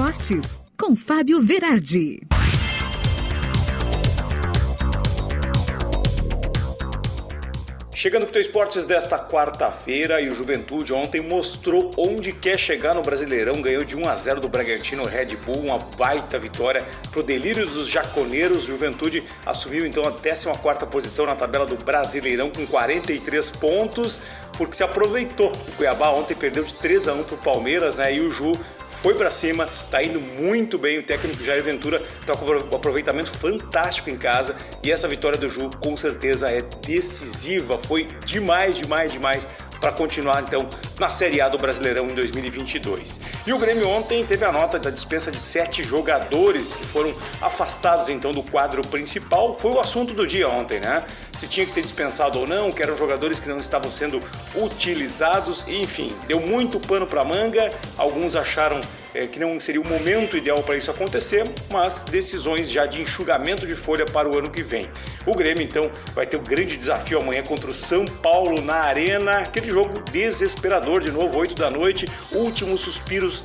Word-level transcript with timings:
Esportes, 0.00 0.62
com 0.78 0.96
Fábio 0.96 1.42
Verardi. 1.42 2.20
Chegando 7.92 8.26
com 8.26 8.34
o 8.34 8.40
Esportes 8.40 8.86
desta 8.86 9.18
quarta-feira 9.18 10.22
e 10.22 10.30
o 10.30 10.34
Juventude 10.34 10.94
ontem 10.94 11.20
mostrou 11.20 11.90
onde 11.98 12.32
quer 12.32 12.58
chegar 12.58 12.94
no 12.94 13.02
Brasileirão, 13.02 13.60
ganhou 13.60 13.84
de 13.84 13.94
1 13.94 14.08
a 14.08 14.14
0 14.14 14.40
do 14.40 14.48
Bragantino 14.48 15.04
Red 15.04 15.36
Bull, 15.36 15.64
uma 15.64 15.78
baita 15.78 16.38
vitória 16.38 16.82
pro 17.10 17.22
delírio 17.22 17.66
dos 17.66 17.86
jaconeiros. 17.86 18.62
Juventude 18.62 19.22
assumiu 19.44 19.84
então 19.84 20.02
a 20.04 20.12
14ª 20.12 20.86
posição 20.86 21.26
na 21.26 21.36
tabela 21.36 21.66
do 21.66 21.76
Brasileirão 21.76 22.48
com 22.48 22.66
43 22.66 23.50
pontos, 23.50 24.18
porque 24.56 24.76
se 24.76 24.82
aproveitou. 24.82 25.52
O 25.68 25.72
Cuiabá 25.72 26.08
ontem 26.08 26.34
perdeu 26.34 26.64
de 26.64 26.72
3 26.72 27.06
a 27.06 27.12
1 27.12 27.24
pro 27.24 27.36
Palmeiras, 27.36 27.98
né? 27.98 28.14
E 28.14 28.20
o 28.20 28.30
Ju 28.30 28.58
foi 29.02 29.14
para 29.14 29.30
cima, 29.30 29.68
tá 29.90 30.02
indo 30.02 30.20
muito 30.20 30.78
bem. 30.78 30.98
O 30.98 31.02
técnico 31.02 31.42
Jair 31.42 31.62
Ventura 31.62 32.02
tá 32.26 32.36
com 32.36 32.44
um 32.44 32.76
aproveitamento 32.76 33.32
fantástico 33.32 34.10
em 34.10 34.16
casa 34.16 34.54
e 34.82 34.90
essa 34.90 35.08
vitória 35.08 35.38
do 35.38 35.48
Ju 35.48 35.70
com 35.80 35.96
certeza 35.96 36.50
é 36.50 36.62
decisiva. 36.86 37.78
Foi 37.78 38.06
demais, 38.24 38.76
demais, 38.76 39.12
demais 39.12 39.46
para 39.80 39.92
continuar 39.92 40.42
então 40.42 40.68
na 40.98 41.08
Série 41.08 41.40
A 41.40 41.48
do 41.48 41.56
Brasileirão 41.56 42.06
em 42.06 42.14
2022. 42.14 43.20
E 43.46 43.52
o 43.52 43.58
Grêmio 43.58 43.88
ontem 43.88 44.24
teve 44.24 44.44
a 44.44 44.52
nota 44.52 44.78
da 44.78 44.90
dispensa 44.90 45.32
de 45.32 45.40
sete 45.40 45.82
jogadores 45.82 46.76
que 46.76 46.86
foram 46.86 47.12
afastados 47.40 48.08
então 48.10 48.32
do 48.32 48.42
quadro 48.42 48.82
principal. 48.82 49.54
Foi 49.54 49.72
o 49.72 49.80
assunto 49.80 50.12
do 50.12 50.26
dia 50.26 50.48
ontem, 50.48 50.78
né? 50.78 51.02
Se 51.36 51.46
tinha 51.46 51.64
que 51.64 51.72
ter 51.72 51.80
dispensado 51.80 52.38
ou 52.38 52.46
não, 52.46 52.70
que 52.70 52.82
eram 52.82 52.96
jogadores 52.96 53.40
que 53.40 53.48
não 53.48 53.58
estavam 53.58 53.90
sendo 53.90 54.20
utilizados, 54.54 55.64
enfim, 55.66 56.14
deu 56.28 56.40
muito 56.40 56.78
pano 56.78 57.06
para 57.06 57.24
manga. 57.24 57.72
Alguns 57.96 58.36
acharam 58.36 58.80
é, 59.14 59.26
que 59.26 59.38
não 59.38 59.58
seria 59.58 59.80
o 59.80 59.84
momento 59.84 60.36
ideal 60.36 60.62
para 60.62 60.76
isso 60.76 60.90
acontecer, 60.90 61.46
mas 61.70 62.04
decisões 62.04 62.70
já 62.70 62.86
de 62.86 63.02
enxugamento 63.02 63.66
de 63.66 63.74
folha 63.74 64.06
para 64.06 64.28
o 64.28 64.38
ano 64.38 64.50
que 64.50 64.62
vem. 64.62 64.88
O 65.26 65.34
Grêmio, 65.34 65.62
então, 65.62 65.90
vai 66.14 66.26
ter 66.26 66.36
o 66.36 66.40
um 66.40 66.44
grande 66.44 66.76
desafio 66.76 67.20
amanhã 67.20 67.42
contra 67.42 67.70
o 67.70 67.74
São 67.74 68.04
Paulo 68.06 68.60
na 68.60 68.74
Arena, 68.74 69.38
aquele 69.38 69.70
jogo 69.70 70.00
desesperador 70.10 71.00
de 71.00 71.10
novo, 71.10 71.38
8 71.38 71.54
da 71.54 71.70
noite, 71.70 72.08
últimos 72.32 72.80
suspiros 72.80 73.44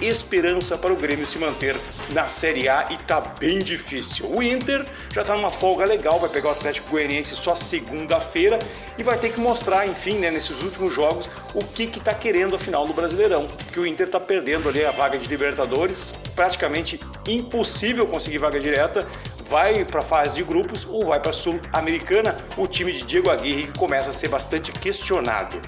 esperança 0.00 0.76
para 0.76 0.92
o 0.92 0.96
Grêmio 0.96 1.26
se 1.26 1.38
manter 1.38 1.76
na 2.10 2.28
Série 2.28 2.68
A 2.68 2.88
e 2.90 2.96
tá 2.98 3.20
bem 3.20 3.58
difícil. 3.58 4.30
O 4.30 4.42
Inter 4.42 4.84
já 5.12 5.24
tá 5.24 5.34
numa 5.34 5.50
folga 5.50 5.84
legal, 5.84 6.18
vai 6.18 6.28
pegar 6.28 6.48
o 6.48 6.52
Atlético 6.52 6.90
Goianiense 6.90 7.34
só 7.34 7.54
segunda-feira 7.54 8.58
e 8.96 9.02
vai 9.02 9.18
ter 9.18 9.30
que 9.30 9.40
mostrar, 9.40 9.86
enfim, 9.86 10.18
né, 10.18 10.30
nesses 10.30 10.62
últimos 10.62 10.92
jogos, 10.92 11.28
o 11.52 11.64
que 11.64 11.86
que 11.86 12.00
tá 12.00 12.14
querendo 12.14 12.56
a 12.56 12.58
final 12.58 12.86
do 12.86 12.92
Brasileirão, 12.92 13.46
porque 13.46 13.80
o 13.80 13.86
Inter 13.86 14.08
tá 14.08 14.20
perdendo 14.20 14.68
ali 14.68 14.84
a 14.84 14.90
vaga 14.90 15.18
de 15.18 15.26
Libertadores, 15.26 16.14
praticamente 16.34 17.00
impossível 17.26 18.06
conseguir 18.06 18.38
vaga 18.38 18.60
direta 18.60 19.06
vai 19.48 19.84
para 19.84 20.00
a 20.00 20.04
fase 20.04 20.36
de 20.36 20.44
grupos 20.44 20.86
ou 20.88 21.06
vai 21.06 21.20
para 21.20 21.30
a 21.30 21.32
Sul-Americana, 21.32 22.38
o 22.56 22.66
time 22.66 22.92
de 22.92 23.02
Diego 23.02 23.30
Aguirre 23.30 23.68
começa 23.76 24.10
a 24.10 24.12
ser 24.12 24.28
bastante 24.28 24.72
questionado. 24.72 25.60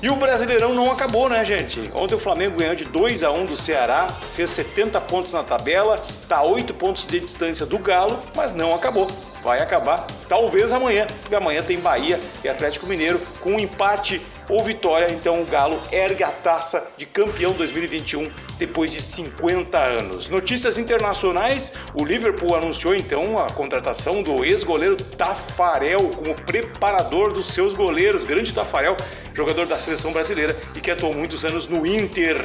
E 0.00 0.08
o 0.08 0.14
Brasileirão 0.14 0.74
não 0.74 0.92
acabou, 0.92 1.28
né, 1.28 1.44
gente? 1.44 1.90
Ontem 1.92 2.14
o 2.14 2.18
Flamengo 2.18 2.56
ganhou 2.56 2.74
de 2.74 2.84
2 2.84 3.24
a 3.24 3.32
1 3.32 3.46
do 3.46 3.56
Ceará, 3.56 4.06
fez 4.32 4.50
70 4.50 5.00
pontos 5.00 5.32
na 5.32 5.42
tabela, 5.42 6.00
tá 6.28 6.38
a 6.38 6.44
8 6.44 6.72
pontos 6.74 7.04
de 7.04 7.18
distância 7.18 7.66
do 7.66 7.78
Galo, 7.78 8.22
mas 8.36 8.52
não 8.52 8.72
acabou. 8.74 9.08
Vai 9.42 9.60
acabar 9.60 10.06
talvez 10.28 10.72
amanhã, 10.72 11.06
porque 11.22 11.34
amanhã 11.34 11.62
tem 11.62 11.80
Bahia 11.80 12.20
e 12.44 12.48
Atlético 12.48 12.86
Mineiro 12.86 13.20
com 13.40 13.52
um 13.52 13.58
empate 13.58 14.22
ou 14.48 14.62
vitória, 14.62 15.10
então 15.10 15.42
o 15.42 15.44
Galo 15.44 15.78
ergue 15.90 16.22
a 16.22 16.30
taça 16.30 16.90
de 16.96 17.04
campeão 17.04 17.52
2021 17.52 18.30
depois 18.58 18.92
de 18.92 19.00
50 19.00 19.78
anos. 19.78 20.28
Notícias 20.28 20.78
internacionais: 20.78 21.72
o 21.94 22.04
Liverpool 22.04 22.54
anunciou 22.54 22.94
então 22.94 23.38
a 23.38 23.50
contratação 23.50 24.22
do 24.22 24.44
ex-goleiro 24.44 24.96
Tafarel 24.96 26.10
como 26.10 26.34
preparador 26.34 27.32
dos 27.32 27.46
seus 27.46 27.72
goleiros. 27.72 28.24
Grande 28.24 28.52
Tafarel, 28.52 28.96
jogador 29.34 29.66
da 29.66 29.78
seleção 29.78 30.12
brasileira 30.12 30.56
e 30.74 30.80
que 30.80 30.90
atuou 30.90 31.14
muitos 31.14 31.44
anos 31.44 31.66
no 31.66 31.86
Inter. 31.86 32.44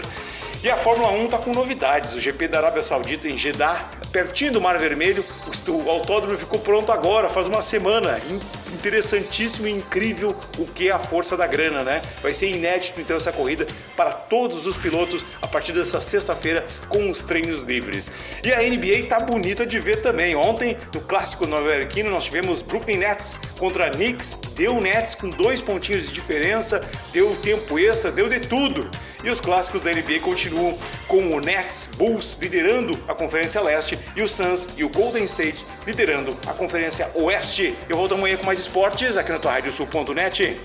E 0.63 0.69
a 0.69 0.78
Fórmula 0.78 1.12
1 1.12 1.25
está 1.25 1.38
com 1.38 1.52
novidades. 1.52 2.16
O 2.16 2.22
GP 2.22 2.47
da 2.47 2.59
Arábia 2.59 2.81
Saudita 2.81 3.28
em 3.28 3.35
Jeddah, 3.35 3.90
pertinho 4.13 4.53
do 4.53 4.62
Mar 4.62 4.78
Vermelho, 4.79 5.25
o 5.68 5.90
autódromo 5.90 6.38
ficou 6.38 6.59
pronto 6.59 6.90
agora, 6.90 7.28
faz 7.28 7.50
uma 7.50 7.62
semana. 7.62 8.22
Interessantíssimo 8.84 9.66
e 9.66 9.72
incrível 9.72 10.36
o 10.58 10.66
que 10.66 10.90
é 10.90 10.92
a 10.92 11.00
força 11.00 11.38
da 11.38 11.48
grana, 11.48 11.84
né? 11.84 12.02
Vai 12.22 12.34
ser 12.34 12.50
inédito 12.50 13.00
então 13.00 13.16
essa 13.16 13.32
corrida 13.32 13.66
para 13.96 14.12
todos 14.12 14.68
os 14.68 14.76
pilotos 14.76 15.26
a 15.42 15.48
partir 15.48 15.72
dessa 15.72 16.02
sexta-feira 16.02 16.66
com 16.90 17.10
os 17.10 17.24
treinos 17.24 17.64
livres. 17.64 18.12
E 18.44 18.52
a 18.52 18.58
NBA 18.58 19.08
tá 19.08 19.22
bonita 19.22 19.66
de 19.66 19.80
ver 19.80 20.02
também. 20.02 20.36
Ontem, 20.36 20.78
no 20.94 21.00
clássico 21.00 21.48
nova-iorquino, 21.48 22.10
nós 22.12 22.26
tivemos 22.26 22.62
Brooklyn 22.62 22.98
Nets 22.98 23.40
contra 23.58 23.90
Knicks, 23.90 24.38
deu 24.54 24.82
Nets 24.82 25.16
com 25.16 25.30
dois 25.30 25.62
pontinhos 25.62 26.06
de 26.06 26.14
diferença, 26.14 26.86
deu 27.14 27.38
tempo 27.38 27.80
extra, 27.80 28.12
deu 28.12 28.28
de 28.28 28.42
tudo. 28.42 28.92
E 29.23 29.29
os 29.29 29.39
clássicos 29.39 29.81
da 29.81 29.91
NBA 29.91 30.19
continuam 30.22 30.78
com 31.07 31.34
o 31.34 31.39
Nets 31.39 31.89
Bulls 31.95 32.38
liderando 32.41 33.00
a 33.07 33.16
Conferência 33.16 33.61
Leste 33.61 33.97
e 34.16 34.22
o 34.22 34.28
Suns 34.28 34.69
e 34.75 34.84
o 34.84 34.89
Golden 34.89 35.23
State 35.23 35.66
liderando 35.88 36.38
a 36.45 36.53
Conferência 36.53 37.09
Oeste. 37.16 37.73
Eu 37.88 37.95
volto 37.95 38.16
amanhã 38.16 38.35
com 38.35 38.45
mais 38.45 38.59
esportes 38.59 39.16
aqui 39.16 39.31
na 39.31 39.39
tua 39.39 39.53
Sul.net. 39.72 40.59